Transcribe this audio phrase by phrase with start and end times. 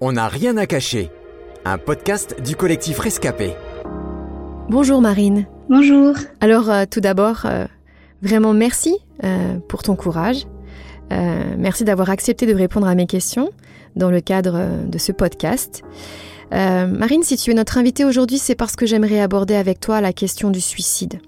[0.00, 1.10] On n'a rien à cacher.
[1.64, 3.54] Un podcast du collectif Rescapé.
[4.68, 5.46] Bonjour Marine.
[5.68, 6.14] Bonjour.
[6.40, 7.66] Alors euh, tout d'abord, euh,
[8.20, 10.46] vraiment merci euh, pour ton courage.
[11.10, 13.50] merci d'avoir accepté de répondre à mes questions
[13.94, 15.82] dans le cadre de ce podcast.
[16.50, 20.12] Marine, si tu es notre invitée aujourd'hui, c'est parce que j'aimerais aborder avec toi la
[20.12, 21.20] question du suicide.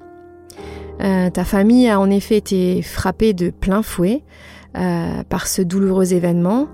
[0.99, 4.23] Ta famille a en effet été frappée de plein fouet
[4.73, 6.69] par ce douloureux événement.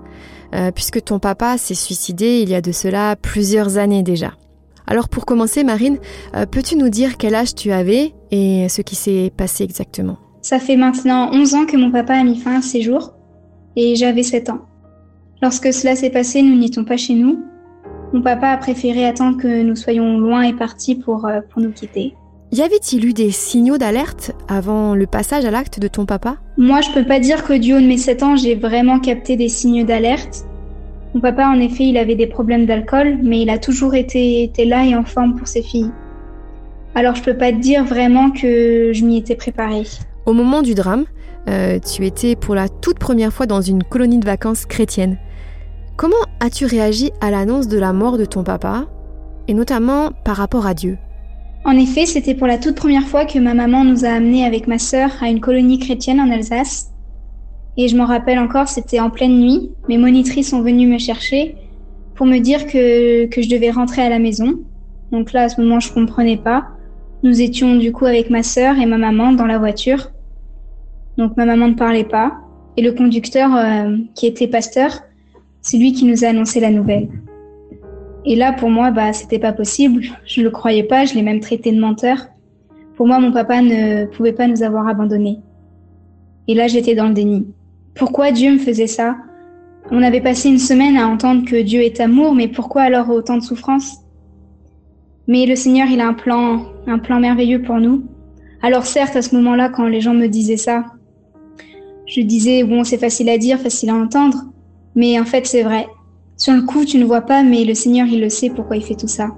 [0.53, 4.33] Euh, puisque ton papa s'est suicidé il y a de cela plusieurs années déjà.
[4.85, 5.97] Alors pour commencer, Marine,
[6.35, 10.17] euh, peux-tu nous dire quel âge tu avais et ce qui s'est passé exactement?
[10.41, 13.13] Ça fait maintenant 11 ans que mon papa a mis fin à ses jours
[13.75, 14.61] et j'avais 7 ans.
[15.41, 17.43] Lorsque cela s'est passé, nous n'étions pas chez nous.
[18.13, 21.71] Mon papa a préféré attendre que nous soyons loin et partis pour, euh, pour nous
[21.71, 22.13] quitter.
[22.53, 26.37] Y avait-il eu des signaux d'alerte avant le passage à l'acte de ton papa?
[26.55, 29.35] Moi, je peux pas dire que du haut de mes 7 ans, j'ai vraiment capté
[29.35, 30.45] des signes d'alerte.
[31.15, 34.65] Mon papa, en effet, il avait des problèmes d'alcool, mais il a toujours été, été,
[34.65, 35.89] là et en forme pour ses filles.
[36.93, 39.87] Alors, je peux pas te dire vraiment que je m'y étais préparée.
[40.27, 41.05] Au moment du drame,
[41.49, 45.17] euh, tu étais pour la toute première fois dans une colonie de vacances chrétienne.
[45.97, 48.85] Comment as-tu réagi à l'annonce de la mort de ton papa,
[49.47, 50.99] et notamment par rapport à Dieu?
[51.65, 54.67] En effet, c'était pour la toute première fois que ma maman nous a amenés avec
[54.67, 56.91] ma sœur à une colonie chrétienne en Alsace.
[57.77, 59.71] Et je m'en rappelle encore, c'était en pleine nuit.
[59.87, 61.55] Mes monitrices sont venues me chercher
[62.15, 64.59] pour me dire que, que je devais rentrer à la maison.
[65.11, 66.67] Donc là, à ce moment, je comprenais pas.
[67.23, 70.11] Nous étions du coup avec ma sœur et ma maman dans la voiture.
[71.17, 72.33] Donc ma maman ne parlait pas.
[72.75, 74.99] Et le conducteur, euh, qui était pasteur,
[75.61, 77.07] c'est lui qui nous a annoncé la nouvelle.
[78.25, 80.03] Et là, pour moi, bah, c'était pas possible.
[80.25, 81.05] Je le croyais pas.
[81.05, 82.17] Je l'ai même traité de menteur.
[82.95, 85.39] Pour moi, mon papa ne pouvait pas nous avoir abandonnés.
[86.47, 87.47] Et là, j'étais dans le déni.
[87.95, 89.17] Pourquoi Dieu me faisait ça?
[89.91, 93.37] On avait passé une semaine à entendre que Dieu est amour, mais pourquoi alors autant
[93.37, 93.97] de souffrance?
[95.27, 98.03] Mais le Seigneur, il a un plan, un plan merveilleux pour nous.
[98.61, 100.85] Alors certes, à ce moment-là, quand les gens me disaient ça,
[102.05, 104.43] je disais, bon, c'est facile à dire, facile à entendre,
[104.95, 105.87] mais en fait, c'est vrai.
[106.37, 108.83] Sur le coup, tu ne vois pas, mais le Seigneur, il le sait pourquoi il
[108.83, 109.29] fait tout ça.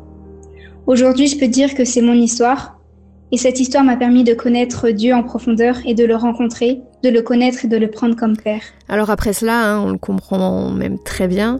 [0.87, 2.79] Aujourd'hui, je peux dire que c'est mon histoire,
[3.31, 7.09] et cette histoire m'a permis de connaître Dieu en profondeur et de le rencontrer, de
[7.09, 8.61] le connaître et de le prendre comme père.
[8.87, 11.59] Alors après cela, hein, on le comprend même très bien,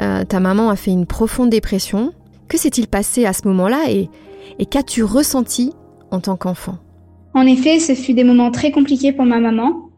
[0.00, 2.12] euh, ta maman a fait une profonde dépression.
[2.48, 4.08] Que s'est-il passé à ce moment-là et,
[4.58, 5.72] et qu'as-tu ressenti
[6.10, 6.76] en tant qu'enfant?
[7.34, 9.90] En effet, ce fut des moments très compliqués pour ma maman.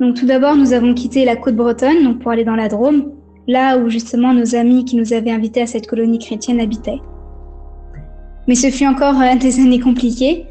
[0.00, 3.10] Donc tout d'abord, nous avons quitté la côte bretonne donc pour aller dans la Drôme,
[3.48, 7.00] là où justement nos amis qui nous avaient invités à cette colonie chrétienne habitaient.
[8.48, 10.46] Mais ce fut encore euh, des années compliquées.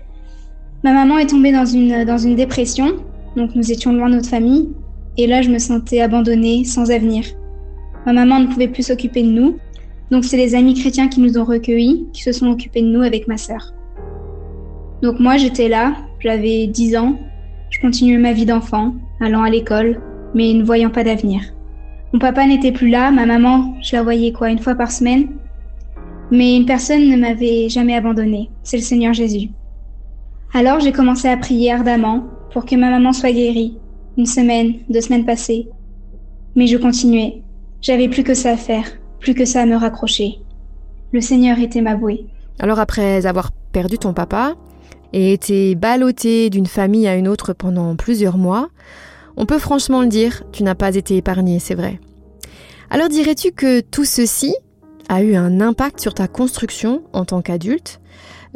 [0.84, 2.96] Ma maman est tombée dans une, dans une dépression,
[3.35, 4.69] donc nous étions loin de notre famille,
[5.18, 7.24] et là je me sentais abandonnée, sans avenir.
[8.06, 9.57] Ma maman ne pouvait plus s'occuper de nous,
[10.09, 13.03] donc c'est les amis chrétiens qui nous ont recueillis, qui se sont occupés de nous
[13.03, 13.74] avec ma sœur.
[15.03, 17.16] Donc moi j'étais là, j'avais 10 ans,
[17.69, 20.01] je continuais ma vie d'enfant, allant à l'école,
[20.34, 21.41] mais ne voyant pas d'avenir.
[22.13, 25.29] Mon papa n'était plus là, ma maman, je la voyais quoi, une fois par semaine.
[26.29, 29.49] Mais une personne ne m'avait jamais abandonnée, c'est le Seigneur Jésus.
[30.53, 33.77] Alors j'ai commencé à prier ardemment pour que ma maman soit guérie,
[34.17, 35.69] une semaine, deux semaines passées.
[36.55, 37.44] Mais je continuais.
[37.81, 38.85] J'avais plus que ça à faire,
[39.19, 40.39] plus que ça à me raccrocher.
[41.13, 42.25] Le Seigneur était ma bouée.
[42.59, 44.55] Alors après avoir perdu ton papa
[45.13, 48.69] et été ballotté d'une famille à une autre pendant plusieurs mois,
[49.38, 52.00] on peut franchement le dire, tu n'as pas été épargné, c'est vrai.
[52.90, 54.53] Alors dirais-tu que tout ceci
[55.09, 58.02] a eu un impact sur ta construction en tant qu'adulte?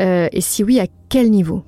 [0.02, 1.64] Euh, Et si oui, à quel niveau?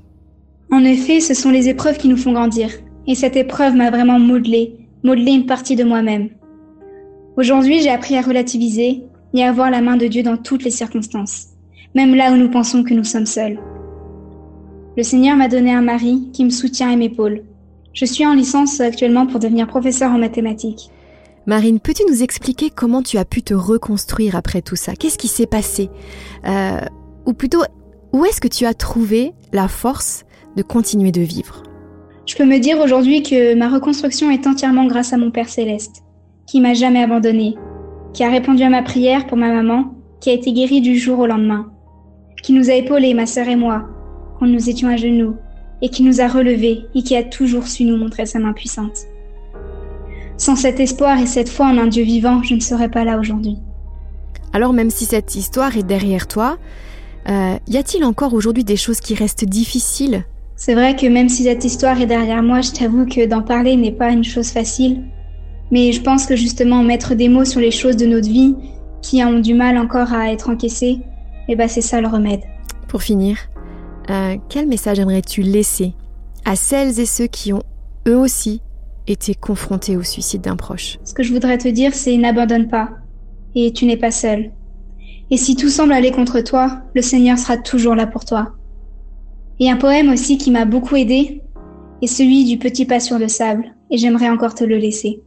[0.71, 2.69] En effet, ce sont les épreuves qui nous font grandir.
[3.07, 6.29] Et cette épreuve m'a vraiment modelé, modelé une partie de moi-même.
[7.37, 9.03] Aujourd'hui, j'ai appris à relativiser
[9.33, 11.47] et à voir la main de Dieu dans toutes les circonstances,
[11.95, 13.59] même là où nous pensons que nous sommes seuls.
[14.97, 17.43] Le Seigneur m'a donné un mari qui me soutient et m'épaule,
[17.97, 20.91] je suis en licence actuellement pour devenir professeur en mathématiques.
[21.47, 24.93] Marine, peux-tu nous expliquer comment tu as pu te reconstruire après tout ça?
[24.93, 25.89] Qu'est-ce qui s'est passé?
[26.45, 26.79] Euh,
[27.25, 27.63] Ou plutôt,
[28.13, 31.63] où est-ce que tu as trouvé la force de continuer de vivre?
[32.27, 36.03] Je peux me dire aujourd'hui que ma reconstruction est entièrement grâce à mon Père céleste,
[36.45, 37.55] qui m'a jamais abandonné,
[38.13, 41.17] qui a répondu à ma prière pour ma maman, qui a été guérie du jour
[41.17, 41.71] au lendemain,
[42.43, 43.87] qui nous a épaulés, ma sœur et moi,
[44.37, 45.35] quand nous étions à genoux,
[45.81, 49.07] et qui nous a relevés et qui a toujours su nous montrer sa main puissante.
[50.37, 53.19] Sans cet espoir et cette foi en un Dieu vivant, je ne serais pas là
[53.19, 53.57] aujourd'hui.
[54.53, 56.57] Alors même si cette histoire est derrière toi,
[57.29, 60.23] euh, y a-t-il encore aujourd'hui des choses qui restent difficiles?
[60.55, 63.75] C'est vrai que même si cette histoire est derrière moi, je t'avoue que d'en parler
[63.75, 65.03] n'est pas une chose facile.
[65.69, 68.55] Mais je pense que justement mettre des mots sur les choses de notre vie
[69.01, 70.99] qui ont du mal encore à être encaissés,
[71.49, 72.41] et eh ben c'est ça le remède.
[72.87, 73.37] Pour finir,
[74.09, 75.93] euh, quel message aimerais-tu laisser
[76.45, 77.63] à celles et ceux qui ont
[78.07, 78.61] eux aussi
[79.07, 80.97] été confrontés au suicide d'un proche?
[81.03, 82.89] Ce que je voudrais te dire, c'est n'abandonne pas,
[83.55, 84.51] et tu n'es pas seul.
[85.29, 88.53] Et si tout semble aller contre toi, le Seigneur sera toujours là pour toi.
[89.59, 91.41] Et un poème aussi qui m'a beaucoup aidé
[92.01, 95.21] est celui du petit pas sur le sable, et j'aimerais encore te le laisser.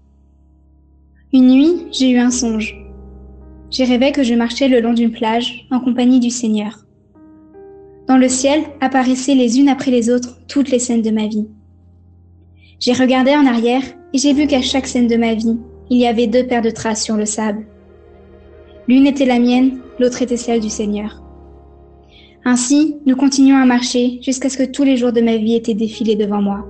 [1.32, 2.76] Une nuit, j'ai eu un songe.
[3.70, 6.86] J'ai rêvé que je marchais le long d'une plage en compagnie du Seigneur.
[8.10, 11.46] Dans le ciel apparaissaient les unes après les autres toutes les scènes de ma vie.
[12.80, 15.56] J'ai regardé en arrière et j'ai vu qu'à chaque scène de ma vie,
[15.90, 17.64] il y avait deux paires de traces sur le sable.
[18.88, 21.22] L'une était la mienne, l'autre était celle du Seigneur.
[22.44, 25.74] Ainsi, nous continuons à marcher jusqu'à ce que tous les jours de ma vie étaient
[25.74, 26.66] défilés devant moi.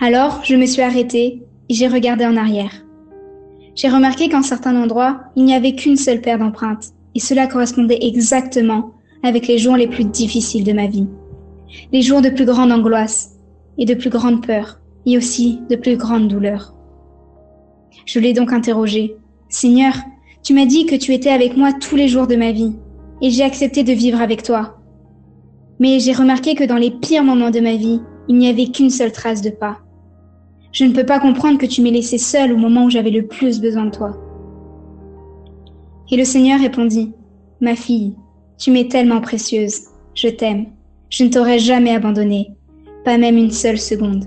[0.00, 2.84] Alors, je me suis arrêtée et j'ai regardé en arrière.
[3.76, 8.00] J'ai remarqué qu'en certains endroits, il n'y avait qu'une seule paire d'empreintes, et cela correspondait
[8.02, 11.06] exactement avec les jours les plus difficiles de ma vie.
[11.92, 13.36] Les jours de plus grande angoisse
[13.78, 16.74] et de plus grande peur, et aussi de plus grande douleur.
[18.04, 19.16] Je l'ai donc interrogé.
[19.48, 19.94] Seigneur,
[20.42, 22.74] tu m'as dit que tu étais avec moi tous les jours de ma vie,
[23.22, 24.78] et j'ai accepté de vivre avec toi.
[25.78, 28.90] Mais j'ai remarqué que dans les pires moments de ma vie, il n'y avait qu'une
[28.90, 29.78] seule trace de pas.
[30.72, 33.26] Je ne peux pas comprendre que tu m'aies laissé seule au moment où j'avais le
[33.26, 34.16] plus besoin de toi.
[36.10, 37.12] Et le Seigneur répondit,
[37.60, 38.14] Ma fille,
[38.58, 39.80] tu m'es tellement précieuse,
[40.14, 40.66] je t'aime,
[41.10, 42.50] je ne t'aurais jamais abandonnée,
[43.04, 44.24] pas même une seule seconde.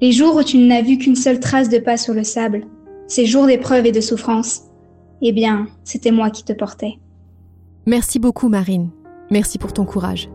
[0.00, 2.66] Les jours où tu n'as vu qu'une seule trace de pas sur le sable,
[3.06, 4.62] ces jours d'épreuve et de souffrance,
[5.22, 6.94] eh bien, c'était moi qui te portais.
[7.86, 8.90] Merci beaucoup Marine.
[9.30, 10.28] Merci pour ton courage.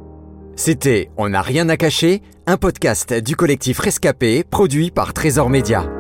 [0.56, 5.99] C'était On n'a rien à cacher, un podcast du collectif Rescapé produit par Trésor Média.